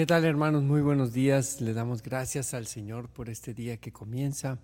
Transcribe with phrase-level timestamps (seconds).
[0.00, 0.62] ¿Qué tal hermanos?
[0.62, 1.60] Muy buenos días.
[1.60, 4.58] Le damos gracias al Señor por este día que comienza.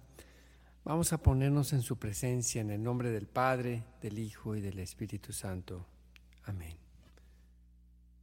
[0.82, 4.79] Vamos a ponernos en su presencia en el nombre del Padre, del Hijo y del
[4.79, 5.84] Espíritu Santo.
[6.45, 6.79] Amén.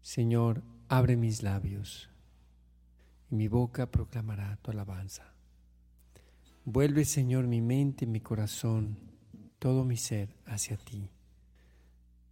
[0.01, 2.09] Señor, abre mis labios
[3.29, 5.35] y mi boca proclamará tu alabanza.
[6.65, 8.97] Vuelve, Señor, mi mente mi corazón,
[9.59, 11.11] todo mi ser hacia ti,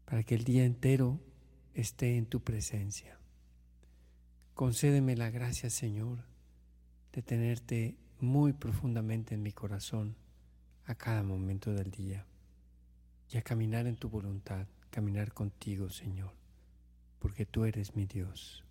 [0.06, 1.20] para que el día entero
[1.76, 3.21] esté en tu presencia.
[4.62, 6.20] Concédeme la gracia, Señor,
[7.14, 10.16] de tenerte muy profundamente en mi corazón
[10.86, 12.28] a cada momento del día
[13.32, 16.36] y a caminar en tu voluntad, caminar contigo, Señor,
[17.18, 18.64] porque tú eres mi Dios.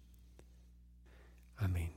[1.56, 1.90] Amén.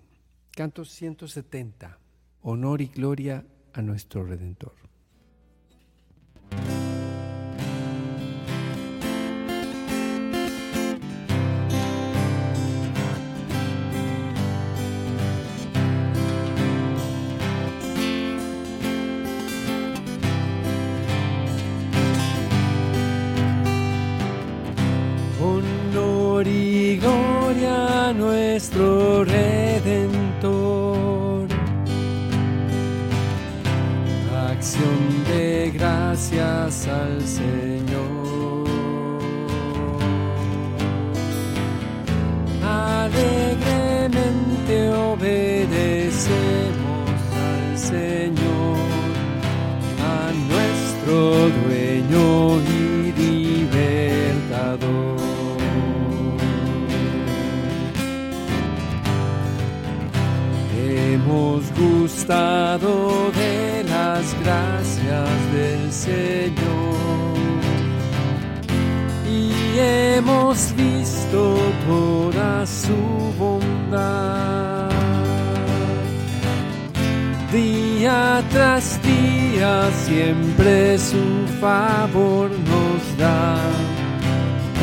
[0.50, 2.00] Canto 170.
[2.42, 4.74] Honor y gloria a nuestro Redentor.
[62.04, 66.98] Gustado de las gracias del Señor
[69.26, 72.94] y hemos visto toda su
[73.40, 74.90] bondad.
[77.54, 83.56] Día tras día siempre su favor nos da,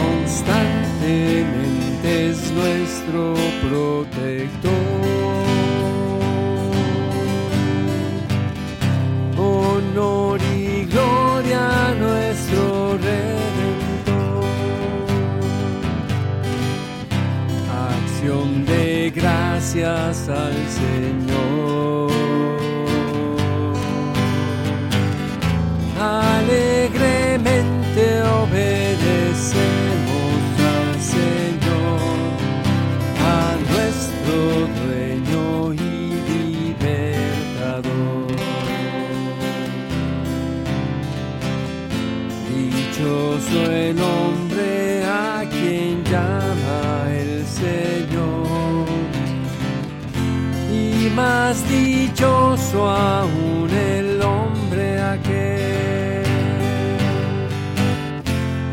[0.01, 3.35] constantemente es nuestro
[3.69, 5.00] protector.
[19.75, 22.11] Gracias al Señor.
[26.01, 27.43] Alegremente
[28.43, 29.61] obedecemos
[30.59, 32.01] al Señor,
[33.21, 34.41] a nuestro
[43.73, 48.10] el hombre a quien llama el Señor.
[51.21, 56.25] Más dichoso aún el hombre aquel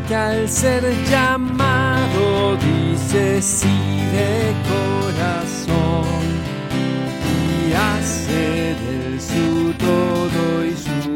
[0.06, 3.78] que al ser llamado dice sí
[4.14, 4.32] de
[4.72, 6.22] corazón
[7.66, 8.42] y hace
[8.82, 9.48] del su
[9.86, 11.06] todo y su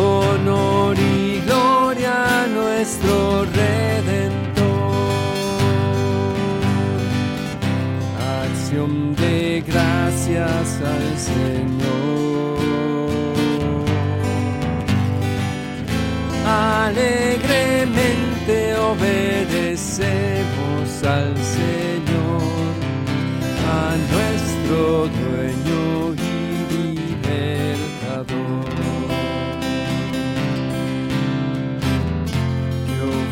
[0.00, 3.89] honor y gloria a nuestro Redentor.
[10.40, 12.56] Al Señor.
[16.46, 22.72] Alegremente obedecemos al Señor,
[23.68, 26.16] a nuestro dueño y
[26.96, 28.70] libertador.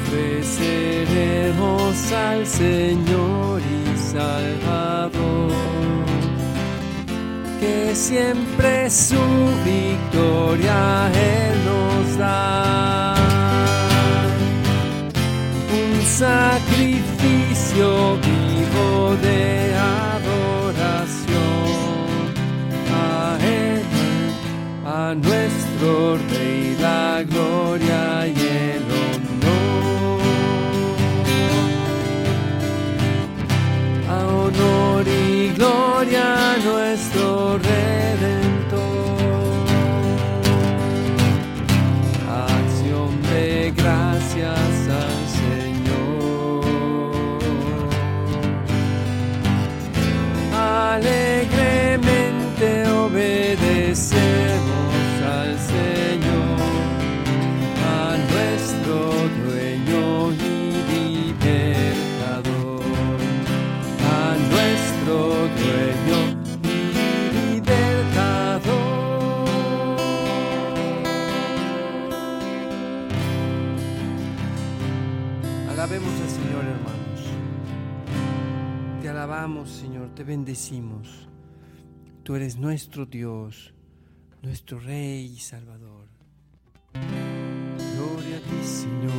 [0.09, 5.08] ofreceremos al Señor y Salvador, que
[7.99, 9.21] siempre su
[9.65, 13.15] victoria Él nos da.
[15.83, 17.89] Un sacrificio
[18.29, 19.75] vivo de
[20.15, 21.37] adoración
[22.95, 23.83] a Él,
[24.87, 26.58] a nuestro Rey,
[80.19, 81.29] te bendecimos.
[82.25, 83.73] Tú eres nuestro Dios,
[84.43, 86.09] nuestro Rey y Salvador.
[86.93, 89.13] Gloria a ti, Señor.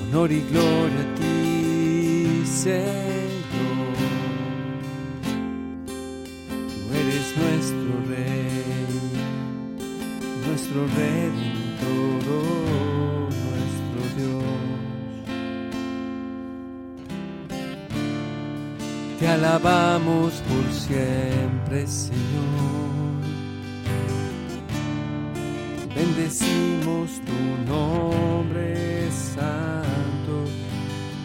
[0.00, 3.94] Honor y gloria a ti, Señor.
[6.72, 8.98] Tú eres nuestro Rey,
[10.44, 12.73] nuestro Redentor,
[19.24, 23.22] Te alabamos por siempre, Señor.
[25.96, 27.32] Bendecimos tu
[27.66, 30.44] nombre santo.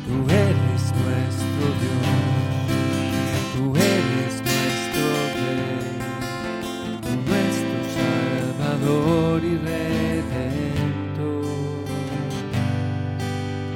[0.07, 2.07] Tú eres nuestro Dios.
[3.57, 5.05] Tú eres nuestro
[5.35, 5.99] Rey.
[7.27, 11.03] Nuestro Salvador y Redentor.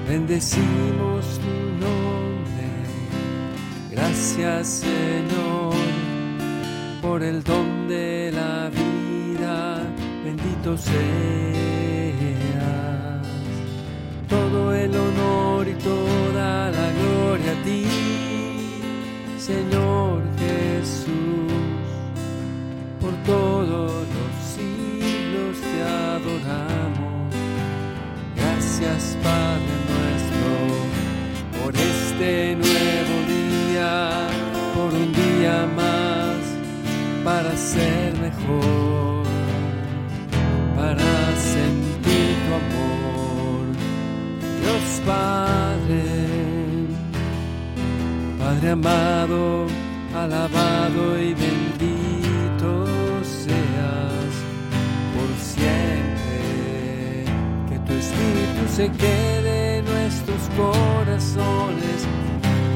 [0.07, 0.82] Bendecimos
[4.35, 5.73] Gracias Señor
[7.03, 9.83] por el don de la vida.
[10.25, 11.42] Bendito seas.
[48.53, 49.65] Padre amado,
[50.15, 52.85] alabado y bendito
[53.23, 54.33] seas
[55.15, 57.25] por siempre.
[57.67, 62.05] Que tu espíritu se quede en nuestros corazones,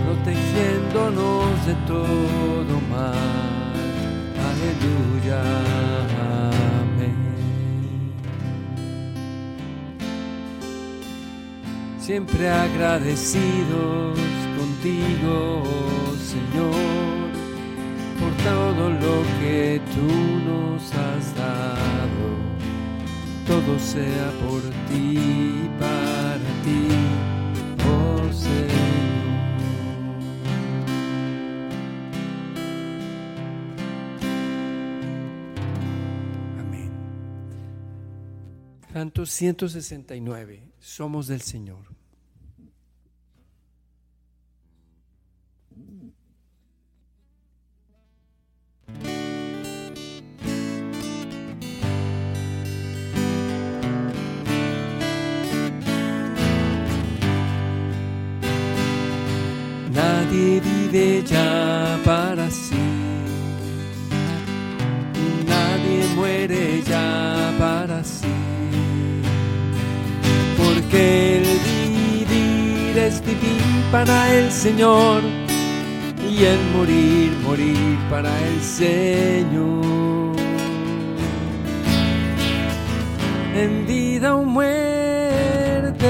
[0.06, 3.74] protegiéndonos de todo mal.
[4.50, 5.42] Aleluya.
[6.90, 7.18] Amén.
[12.00, 14.27] Siempre agradecidos
[14.88, 15.64] contigo,
[16.18, 17.32] Señor,
[18.20, 20.08] por todo lo que tú
[20.46, 21.78] nos has dado.
[23.46, 26.88] Todo sea por ti y para ti,
[27.86, 28.68] oh Señor.
[36.60, 36.92] Amén.
[38.92, 40.64] Canto 169.
[40.80, 41.97] Somos del Señor.
[59.98, 62.76] Nadie vive ya para sí.
[65.48, 68.28] Nadie muere ya para sí.
[70.58, 71.48] Porque el
[72.28, 75.24] vivir es vivir para el Señor.
[76.40, 80.36] Y el morir, morir para el Señor.
[83.56, 86.10] En vida o muerte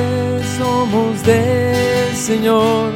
[0.57, 2.91] somos del Señor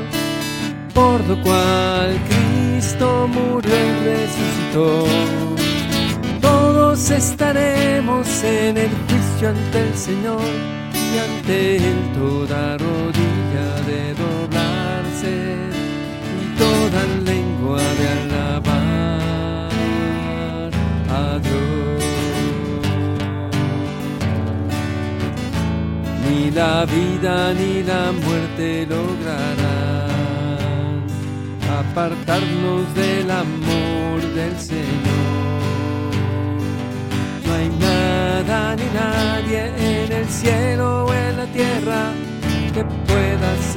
[0.93, 5.05] por lo cual Cristo murió y resucitó.
[6.41, 10.41] Todos estaremos en el juicio ante el Señor
[10.93, 14.40] y ante Él toda rodilla de doblarse
[26.23, 30.11] Ni la vida ni la muerte lograrán
[31.79, 35.31] apartarnos del amor del Señor.
[37.45, 39.61] No hay nada ni nadie
[40.05, 42.11] en el cielo o en la tierra
[42.73, 43.70] que pueda separarnos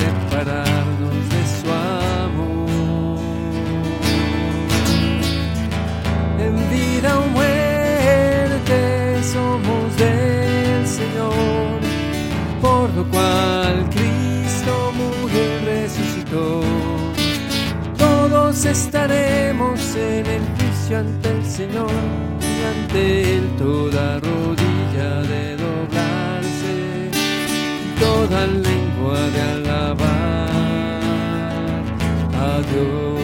[18.66, 21.90] estaremos en el juicio ante el Señor
[22.40, 27.10] y ante Él toda rodilla de doblarse
[28.00, 30.48] toda lengua de alabar
[32.40, 33.14] a Dios.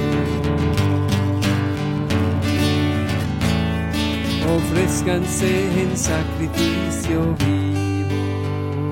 [4.56, 8.90] Ofrezcanse en sacrificio vivo,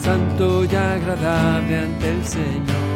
[0.00, 2.95] santo y agradable ante el Señor.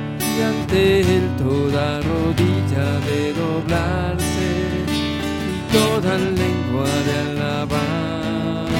[0.37, 4.49] y ante Él toda rodilla de doblarse
[4.87, 8.71] y toda lengua de alabar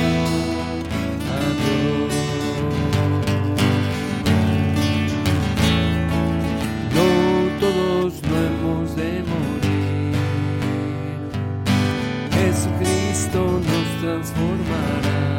[1.37, 2.13] a Dios.
[6.97, 7.07] No
[7.59, 10.15] todos no hemos de morir,
[12.31, 13.39] Jesucristo
[13.69, 15.30] nos transformará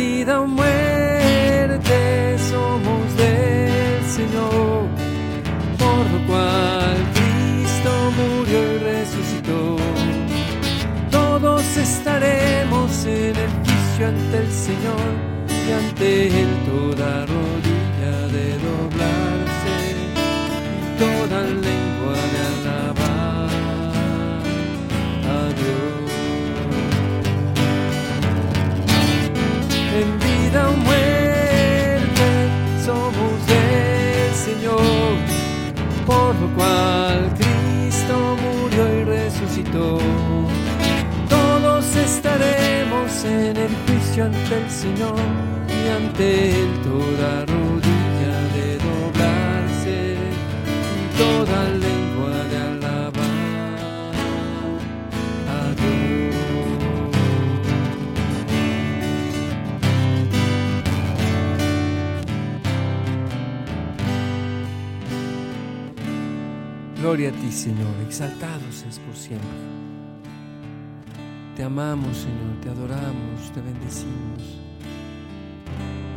[0.00, 1.98] vida o muerte
[2.50, 4.88] somos del Señor,
[5.82, 9.60] por lo cual Cristo murió y resucitó.
[11.10, 15.08] Todos estaremos en el juicio ante el Señor
[15.66, 16.06] y ante
[16.40, 17.26] él toda
[41.28, 45.14] Todos estaremos en el juicio ante el Señor
[45.68, 47.69] y ante él toda rodilla
[67.10, 69.48] Gloria a ti, Señor, exaltados es por siempre.
[71.56, 74.60] Te amamos, Señor, te adoramos, te bendecimos.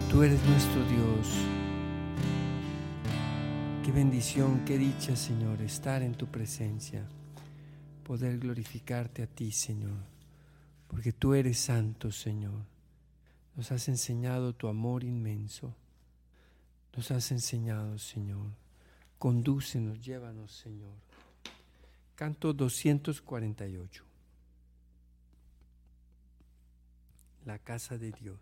[0.07, 1.33] Tú eres nuestro Dios.
[3.83, 7.03] Qué bendición, qué dicha, Señor, estar en tu presencia,
[8.03, 9.97] poder glorificarte a ti, Señor,
[10.87, 12.67] porque tú eres santo, Señor.
[13.55, 15.73] Nos has enseñado tu amor inmenso.
[16.95, 18.62] Nos has enseñado, Señor.
[19.23, 20.97] Condúcenos, llévanos, Señor.
[22.13, 24.03] Canto 248.
[27.45, 28.37] La casa de Dios.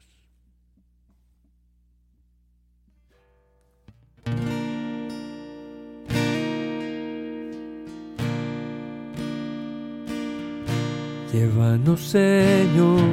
[11.31, 13.03] Llévanos, Señor,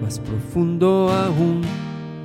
[0.00, 1.60] más profundo aún,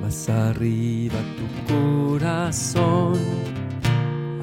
[0.00, 3.63] más arriba tu corazón.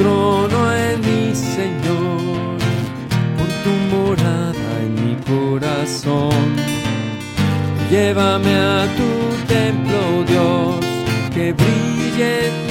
[0.00, 2.56] trono en mi Señor,
[3.36, 6.56] con tu morada en mi corazón.
[7.90, 9.10] Llévame a tu
[9.54, 10.84] templo, Dios,
[11.34, 12.69] que brille en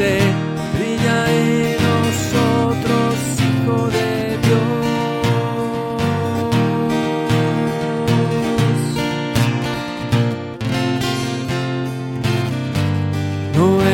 [0.00, 4.60] brilla en nosotros, Hijo de Dios.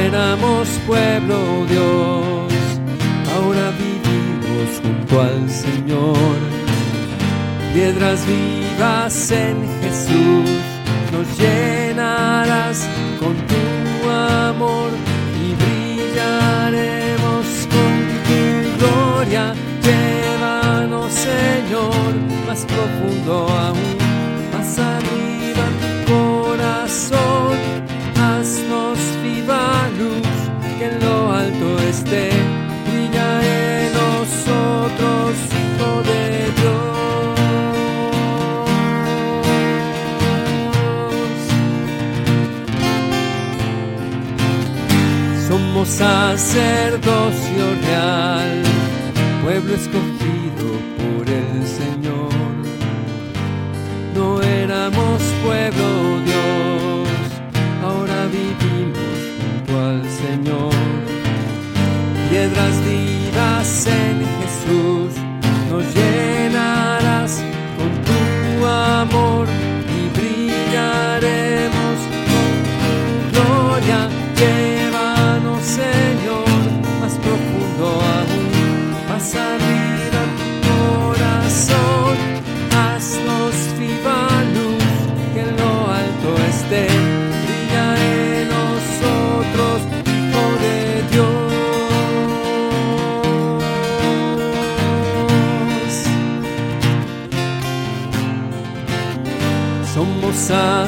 [0.06, 1.36] éramos pueblo
[1.68, 2.52] Dios,
[3.34, 6.38] ahora vivimos junto al Señor.
[7.74, 10.50] Piedras vivas en Jesús,
[11.12, 15.05] nos llenarás con tu amor
[19.26, 19.54] gloria.
[19.82, 22.14] Llévanos, Señor,
[22.46, 23.96] más profundo aún,
[24.52, 25.66] más arriba
[26.06, 27.56] corazón.
[28.16, 30.28] Haznos viva luz,
[30.78, 32.30] que en lo alto esté.
[32.86, 36.22] Brilla en nosotros, Hijo de
[36.60, 36.86] Dios.
[45.48, 48.75] Somos sacerdocio real
[49.46, 50.66] pueblo escogido
[50.98, 52.32] por el Señor.
[54.12, 56.05] No éramos pueblo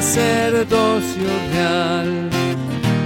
[0.09, 2.29] sacerdocio real,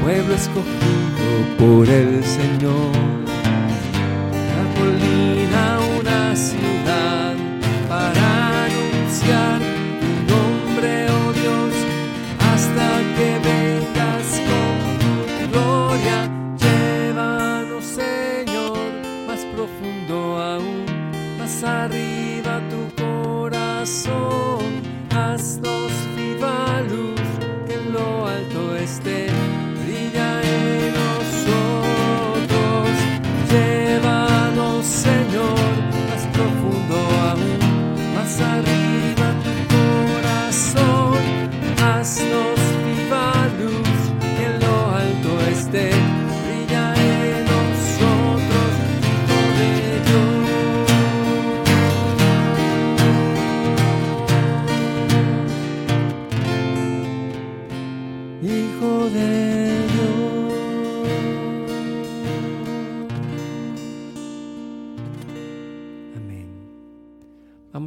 [0.01, 3.12] pueblo escogido por el Señor.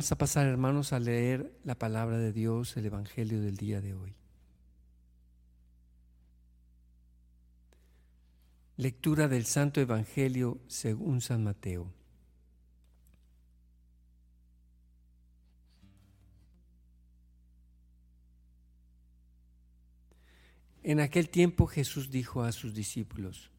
[0.07, 3.92] Vamos a pasar, hermanos, a leer la palabra de Dios, el Evangelio del día de
[3.92, 4.14] hoy.
[8.77, 11.92] Lectura del Santo Evangelio según San Mateo.
[20.85, 23.51] En aquel tiempo Jesús dijo a sus discípulos,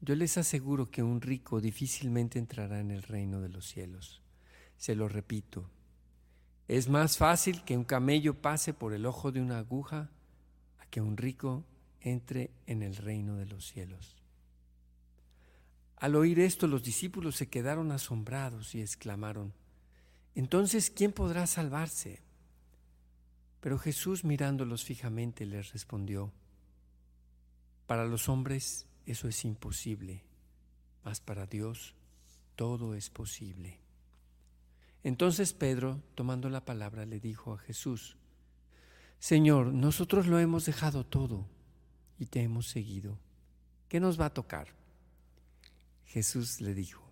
[0.00, 4.22] Yo les aseguro que un rico difícilmente entrará en el reino de los cielos.
[4.78, 5.68] Se lo repito,
[6.68, 10.10] es más fácil que un camello pase por el ojo de una aguja
[10.78, 11.64] a que un rico
[12.02, 14.16] entre en el reino de los cielos.
[15.96, 19.54] Al oír esto los discípulos se quedaron asombrados y exclamaron,
[20.34, 22.22] Entonces, ¿quién podrá salvarse?
[23.60, 26.32] Pero Jesús mirándolos fijamente les respondió,
[27.86, 30.22] Para los hombres eso es imposible,
[31.02, 31.94] mas para Dios
[32.56, 33.87] todo es posible.
[35.08, 38.18] Entonces Pedro, tomando la palabra, le dijo a Jesús,
[39.18, 41.46] Señor, nosotros lo hemos dejado todo
[42.18, 43.18] y te hemos seguido.
[43.88, 44.68] ¿Qué nos va a tocar?
[46.04, 47.10] Jesús le dijo,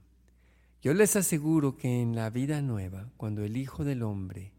[0.82, 4.52] yo les aseguro que en la vida nueva, cuando el Hijo del Hombre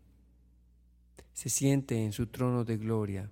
[1.33, 3.29] se siente en su trono de gloria,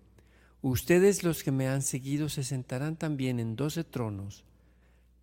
[0.61, 4.45] ustedes los que me han seguido se sentarán también en doce tronos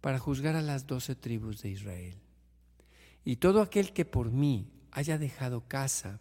[0.01, 2.22] para juzgar a las doce tribus de Israel.
[3.25, 6.21] Y todo aquel que por mí haya dejado casa,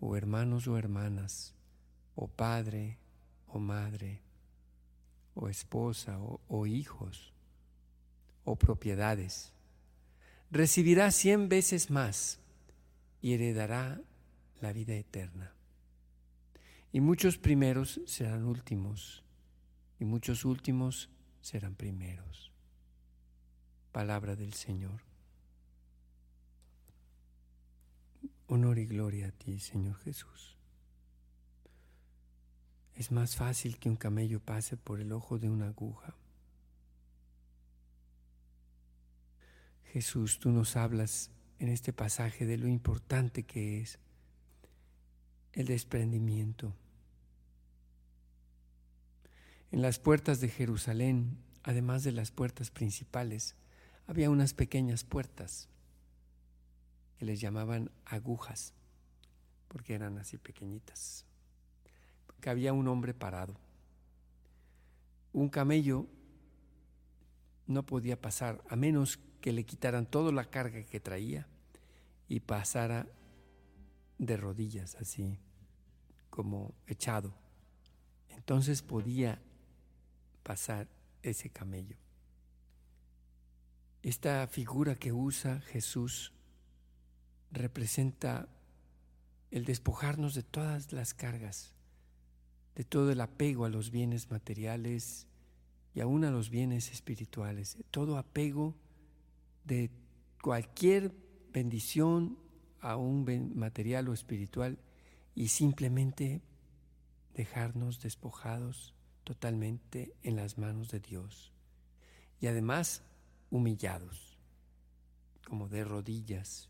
[0.00, 1.54] o hermanos o hermanas,
[2.14, 2.98] o padre
[3.46, 4.20] o madre,
[5.34, 7.32] o esposa o, hijos,
[8.44, 9.52] o propiedades,
[10.50, 12.40] recibirá cien veces más
[13.22, 14.00] y heredará
[14.60, 15.52] la vida eterna.
[16.92, 19.22] Y muchos primeros serán últimos,
[20.00, 21.08] y muchos últimos
[21.40, 22.52] serán primeros.
[23.92, 25.07] Palabra del Señor.
[28.48, 30.56] Honor y gloria a ti, Señor Jesús.
[32.94, 36.16] Es más fácil que un camello pase por el ojo de una aguja.
[39.92, 43.98] Jesús, tú nos hablas en este pasaje de lo importante que es
[45.52, 46.74] el desprendimiento.
[49.70, 53.56] En las puertas de Jerusalén, además de las puertas principales,
[54.06, 55.68] había unas pequeñas puertas
[57.18, 58.72] que les llamaban agujas,
[59.66, 61.24] porque eran así pequeñitas.
[62.40, 63.56] Que había un hombre parado.
[65.32, 66.06] Un camello
[67.66, 71.46] no podía pasar a menos que le quitaran toda la carga que traía
[72.28, 73.06] y pasara
[74.18, 75.38] de rodillas, así
[76.30, 77.34] como echado.
[78.30, 79.42] Entonces podía
[80.44, 80.88] pasar
[81.22, 81.96] ese camello.
[84.02, 86.32] Esta figura que usa Jesús
[87.50, 88.48] representa
[89.50, 91.74] el despojarnos de todas las cargas,
[92.74, 95.26] de todo el apego a los bienes materiales
[95.94, 98.74] y aún a los bienes espirituales, todo apego
[99.64, 99.90] de
[100.42, 101.12] cualquier
[101.52, 102.38] bendición
[102.80, 104.78] a un material o espiritual
[105.34, 106.42] y simplemente
[107.34, 111.52] dejarnos despojados totalmente en las manos de Dios.
[112.40, 113.02] Y además
[113.50, 114.38] humillados,
[115.46, 116.67] como de rodillas.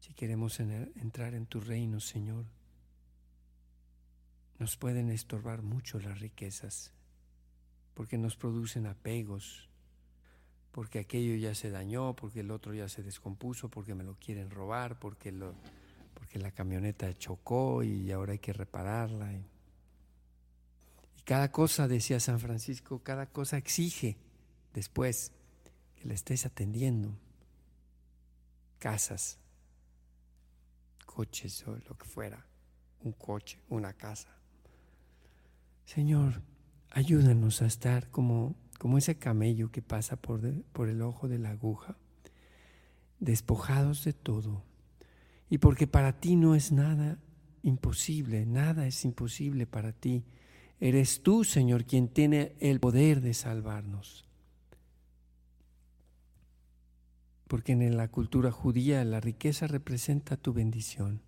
[0.00, 2.44] Si queremos entrar en tu reino, Señor,
[4.58, 6.92] nos pueden estorbar mucho las riquezas,
[7.94, 9.68] porque nos producen apegos,
[10.72, 14.50] porque aquello ya se dañó, porque el otro ya se descompuso, porque me lo quieren
[14.50, 15.54] robar, porque, lo,
[16.14, 19.32] porque la camioneta chocó y ahora hay que repararla.
[19.32, 19.44] Y,
[21.24, 24.16] cada cosa, decía San Francisco, cada cosa exige
[24.72, 25.32] después
[25.96, 27.14] que la estés atendiendo.
[28.78, 29.38] Casas,
[31.18, 32.46] coches o lo que fuera,
[33.02, 34.28] un coche, una casa.
[35.84, 36.42] Señor,
[36.90, 40.40] ayúdanos a estar como como ese camello que pasa por,
[40.72, 41.96] por el ojo de la aguja,
[43.18, 44.62] despojados de todo.
[45.50, 47.18] Y porque para ti no es nada
[47.62, 50.22] imposible, nada es imposible para ti.
[50.78, 54.27] Eres tú, Señor, quien tiene el poder de salvarnos.
[57.48, 61.22] Porque en la cultura judía la riqueza representa tu bendición.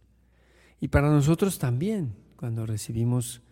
[0.78, 3.42] Y para nosotros también, cuando recibimos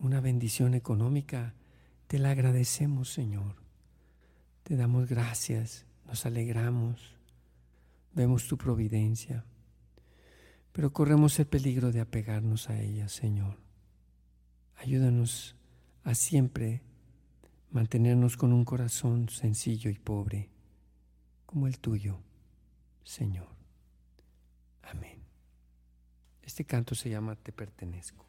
[0.00, 1.54] una bendición económica,
[2.08, 3.56] te la agradecemos, Señor.
[4.62, 7.14] Te damos gracias, nos alegramos,
[8.14, 9.44] vemos tu providencia,
[10.72, 13.58] pero corremos el peligro de apegarnos a ella, Señor.
[14.76, 15.56] Ayúdanos
[16.04, 16.82] a siempre
[17.70, 20.50] mantenernos con un corazón sencillo y pobre,
[21.48, 22.18] como el tuyo,
[23.04, 23.48] Señor.
[24.82, 25.22] Amén.
[26.42, 28.27] Este canto se llama Te pertenezco.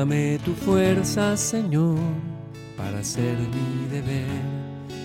[0.00, 1.98] Dame tu fuerza, Señor,
[2.74, 4.24] para hacer mi deber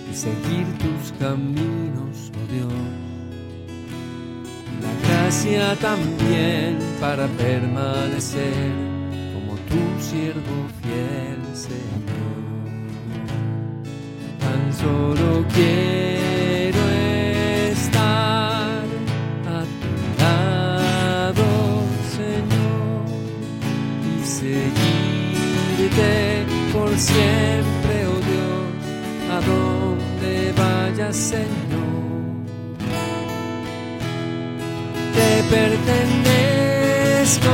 [0.10, 2.72] y seguir tus caminos, oh Dios.
[4.82, 8.72] La gracia también para permanecer
[9.34, 12.40] como tu siervo fiel, Señor.
[14.40, 16.25] Tan solo quiero
[26.74, 28.68] por siempre, oh Dios,
[29.32, 31.96] a donde vayas, Señor.
[35.14, 37.54] te pertenezco,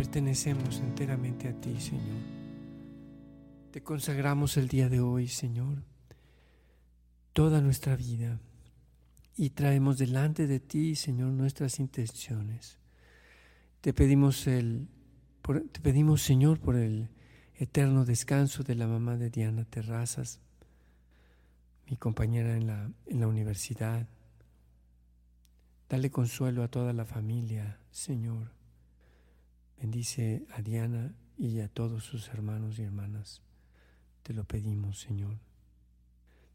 [0.00, 2.16] pertenecemos enteramente a ti, Señor.
[3.70, 5.82] Te consagramos el día de hoy, Señor,
[7.34, 8.40] toda nuestra vida
[9.36, 12.78] y traemos delante de ti, Señor, nuestras intenciones.
[13.82, 14.88] Te pedimos, el,
[15.70, 17.10] te pedimos, Señor, por el
[17.56, 20.40] eterno descanso de la mamá de Diana Terrazas,
[21.90, 24.08] mi compañera en la, en la universidad.
[25.90, 28.59] Dale consuelo a toda la familia, Señor.
[29.80, 33.40] Bendice a Diana y a todos sus hermanos y hermanas.
[34.22, 35.38] Te lo pedimos, Señor.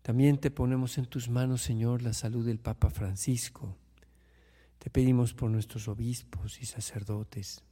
[0.04, 3.76] También te ponemos en tus manos, Señor, la salud del Papa Francisco.
[4.78, 7.64] Te pedimos por nuestros obispos y sacerdotes.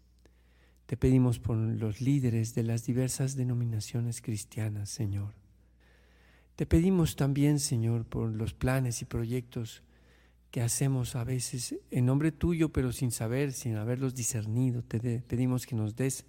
[0.87, 5.35] Te pedimos por los líderes de las diversas denominaciones cristianas, Señor.
[6.55, 9.83] Te pedimos también, Señor, por los planes y proyectos
[10.53, 14.83] que hacemos a veces en nombre tuyo, pero sin saber, sin haberlos discernido.
[14.83, 16.27] Te pedimos que nos des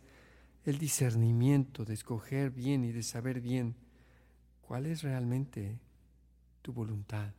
[0.64, 3.74] el discernimiento de escoger bien y de saber bien
[4.62, 5.78] cuál es realmente
[6.62, 7.34] tu voluntad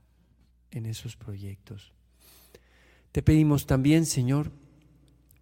[0.70, 1.92] en esos proyectos.
[3.12, 4.52] Te pedimos también, Señor,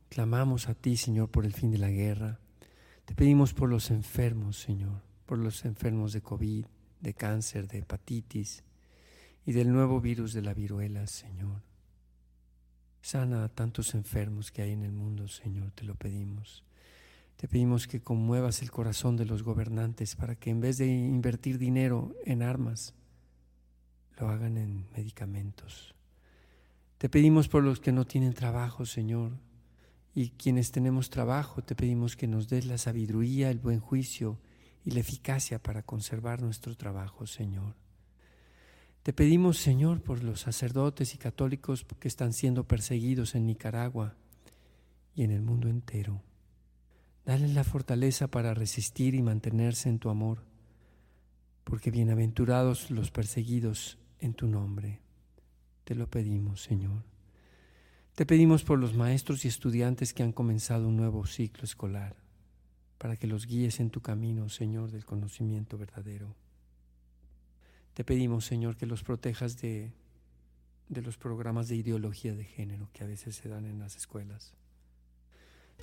[0.08, 2.39] clamamos a ti, Señor, por el fin de la guerra.
[3.03, 6.65] Te pedimos por los enfermos, Señor, por los enfermos de COVID,
[7.01, 8.63] de cáncer, de hepatitis
[9.45, 11.62] y del nuevo virus de la viruela, Señor.
[13.01, 16.63] Sana a tantos enfermos que hay en el mundo, Señor, te lo pedimos.
[17.36, 21.58] Te pedimos que conmuevas el corazón de los gobernantes para que en vez de invertir
[21.58, 22.93] dinero en armas,
[24.17, 25.95] lo hagan en medicamentos.
[26.97, 29.34] Te pedimos por los que no tienen trabajo, Señor,
[30.15, 34.39] y quienes tenemos trabajo, te pedimos que nos des la sabiduría, el buen juicio
[34.86, 37.83] y la eficacia para conservar nuestro trabajo, Señor.
[39.04, 44.16] Te pedimos, Señor, por los sacerdotes y católicos que están siendo perseguidos en Nicaragua
[45.13, 46.22] y en el mundo entero.
[47.26, 50.46] Dale la fortaleza para resistir y mantenerse en tu amor,
[51.66, 55.02] porque bienaventurados los perseguidos en tu nombre.
[55.84, 57.04] Te lo pedimos, Señor.
[58.16, 62.16] Te pedimos por los maestros y estudiantes que han comenzado un nuevo ciclo escolar,
[62.98, 66.38] para que los guíes en tu camino, Señor, del conocimiento verdadero.
[67.93, 69.91] Te pedimos, Señor, que los protejas de,
[70.89, 74.53] de los programas de ideología de género que a veces se dan en las escuelas.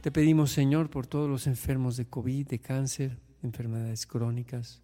[0.00, 4.82] Te pedimos, Señor, por todos los enfermos de COVID, de cáncer, de enfermedades crónicas.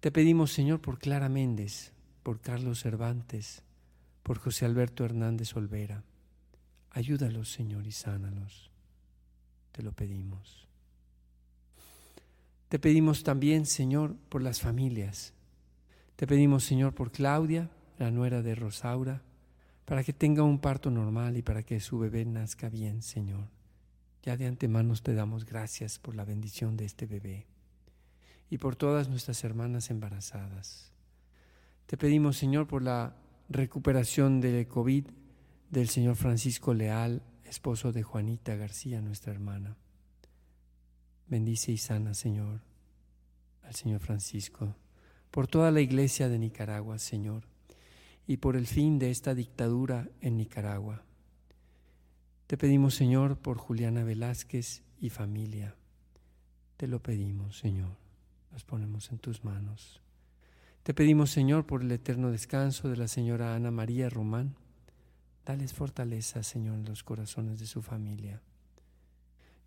[0.00, 3.62] Te pedimos, Señor, por Clara Méndez, por Carlos Cervantes,
[4.22, 6.02] por José Alberto Hernández Olvera.
[6.90, 8.70] Ayúdalos, Señor, y sánalos.
[9.72, 10.66] Te lo pedimos.
[12.68, 15.34] Te pedimos también, Señor, por las familias.
[16.16, 19.22] Te pedimos, Señor, por Claudia, la nuera de Rosaura,
[19.84, 23.48] para que tenga un parto normal y para que su bebé nazca bien, Señor.
[24.22, 27.46] Ya de antemano te damos gracias por la bendición de este bebé
[28.48, 30.92] y por todas nuestras hermanas embarazadas.
[31.86, 33.16] Te pedimos, Señor, por la
[33.48, 35.06] recuperación del COVID
[35.70, 39.76] del Señor Francisco Leal, esposo de Juanita García, nuestra hermana.
[41.26, 42.60] Bendice y sana, Señor,
[43.62, 44.76] al Señor Francisco,
[45.32, 47.42] por toda la iglesia de Nicaragua, Señor,
[48.26, 51.02] y por el fin de esta dictadura en Nicaragua.
[52.46, 55.74] Te pedimos, Señor, por Juliana Velázquez y familia.
[56.76, 57.96] Te lo pedimos, Señor.
[58.52, 60.02] Nos ponemos en tus manos.
[60.82, 64.54] Te pedimos, Señor, por el eterno descanso de la señora Ana María Román.
[65.46, 68.42] Dales fortaleza, Señor, en los corazones de su familia.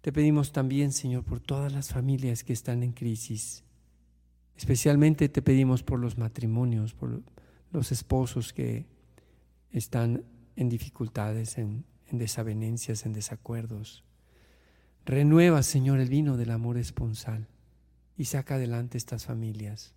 [0.01, 3.64] Te pedimos también, Señor, por todas las familias que están en crisis.
[4.57, 7.21] Especialmente te pedimos por los matrimonios, por
[7.71, 8.85] los esposos que
[9.71, 10.23] están
[10.55, 14.03] en dificultades, en, en desavenencias, en desacuerdos.
[15.05, 17.47] Renueva, Señor, el vino del amor esponsal
[18.17, 19.95] y saca adelante estas familias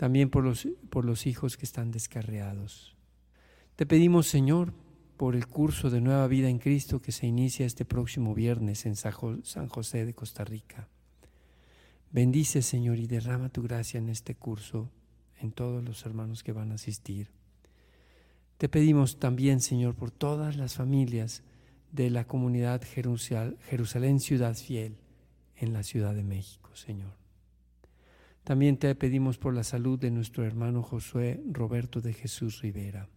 [0.00, 2.96] también por los, por los hijos que están descarriados.
[3.76, 4.72] Te pedimos, Señor,
[5.18, 8.96] por el curso de Nueva Vida en Cristo que se inicia este próximo viernes en
[8.96, 10.88] San José de Costa Rica.
[12.12, 14.90] Bendice, Señor, y derrama tu gracia en este curso,
[15.40, 17.30] en todos los hermanos que van a asistir.
[18.58, 21.44] Te pedimos también, Señor, por todas las familias
[21.92, 24.96] de la comunidad Jerusalén Ciudad Fiel
[25.56, 27.14] en la Ciudad de México, Señor.
[28.44, 33.08] También te pedimos por la salud de nuestro hermano Josué Roberto de Jesús Rivera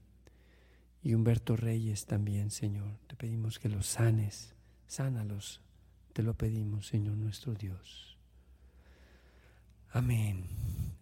[1.02, 3.00] y Humberto Reyes también, Señor.
[3.08, 4.54] Te pedimos que los sanes,
[4.88, 5.62] sánalos,
[6.14, 8.13] Te lo pedimos, Señor nuestro Dios.
[9.94, 10.46] Amén.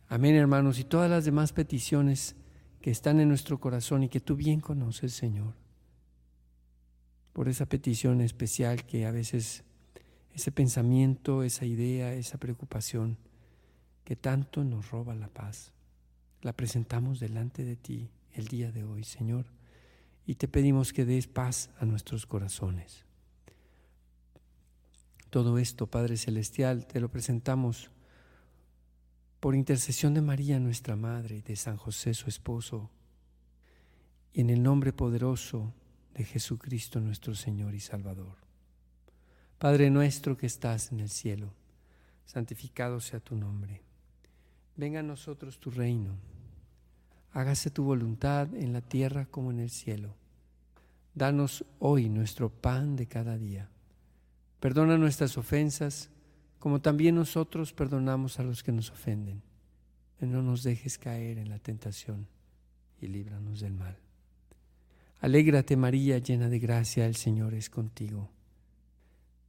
[0.10, 0.78] Amén, hermanos.
[0.78, 2.36] Y todas las demás peticiones
[2.82, 5.54] que están en nuestro corazón y que tú bien conoces, Señor.
[7.32, 9.64] Por esa petición especial que a veces
[10.34, 13.18] ese pensamiento, esa idea, esa preocupación
[14.04, 15.72] que tanto nos roba la paz,
[16.42, 19.46] la presentamos delante de ti el día de hoy, Señor,
[20.26, 23.06] y te pedimos que des paz a nuestros corazones.
[25.30, 27.90] Todo esto, Padre Celestial, te lo presentamos
[29.42, 32.92] por intercesión de María, nuestra Madre, y de San José, su esposo,
[34.32, 35.74] y en el nombre poderoso
[36.14, 38.38] de Jesucristo, nuestro Señor y Salvador.
[39.58, 41.56] Padre nuestro que estás en el cielo,
[42.24, 43.82] santificado sea tu nombre.
[44.76, 46.16] Venga a nosotros tu reino.
[47.34, 50.14] Hágase tu voluntad en la tierra como en el cielo.
[51.16, 53.70] Danos hoy nuestro pan de cada día.
[54.60, 56.12] Perdona nuestras ofensas,
[56.62, 59.42] como también nosotros perdonamos a los que nos ofenden.
[60.22, 62.28] Y no nos dejes caer en la tentación
[63.02, 63.98] y líbranos del mal.
[65.22, 68.30] Alégrate María, llena de gracia, el Señor es contigo.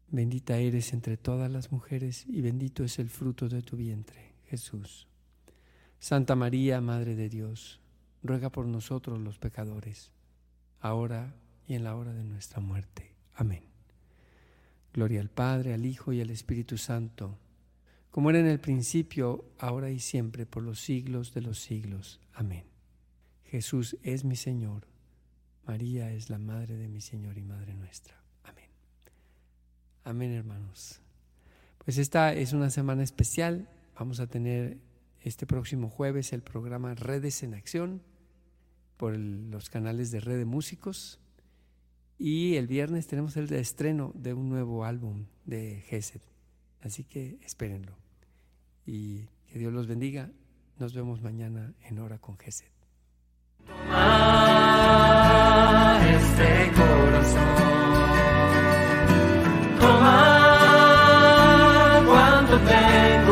[0.08, 5.06] Bendita eres entre todas las mujeres y bendito es el fruto de tu vientre, Jesús.
[5.98, 7.78] Santa María, Madre de Dios,
[8.22, 10.12] ruega por nosotros los pecadores,
[10.80, 11.34] ahora
[11.68, 13.12] y en la hora de nuestra muerte.
[13.34, 13.71] Amén.
[14.92, 17.38] Gloria al Padre, al Hijo y al Espíritu Santo,
[18.10, 22.20] como era en el principio, ahora y siempre, por los siglos de los siglos.
[22.34, 22.64] Amén.
[23.44, 24.86] Jesús es mi Señor,
[25.66, 28.14] María es la Madre de mi Señor y Madre nuestra.
[28.44, 28.68] Amén.
[30.04, 31.00] Amén, hermanos.
[31.84, 33.68] Pues esta es una semana especial.
[33.98, 34.78] Vamos a tener
[35.22, 38.02] este próximo jueves el programa Redes en Acción
[38.96, 41.18] por los canales de Red de Músicos.
[42.24, 46.20] Y el viernes tenemos el estreno de un nuevo álbum de Gesed.
[46.80, 47.96] Así que espérenlo.
[48.86, 50.30] Y que Dios los bendiga.
[50.78, 52.68] Nos vemos mañana en Hora con Gesed.
[56.14, 57.42] Este corazón.
[59.80, 60.44] Toma
[62.06, 63.31] cuanto tengo.